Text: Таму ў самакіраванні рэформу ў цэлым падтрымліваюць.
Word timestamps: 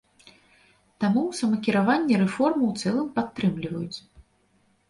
Таму 1.01 1.21
ў 1.25 1.31
самакіраванні 1.41 2.17
рэформу 2.23 2.63
ў 2.71 2.95
цэлым 2.95 3.07
падтрымліваюць. 3.19 3.99